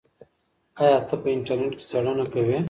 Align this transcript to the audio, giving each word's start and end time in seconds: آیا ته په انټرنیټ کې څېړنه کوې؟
آیا 0.83 0.97
ته 1.07 1.15
په 1.21 1.27
انټرنیټ 1.35 1.73
کې 1.77 1.83
څېړنه 1.89 2.25
کوې؟ 2.33 2.57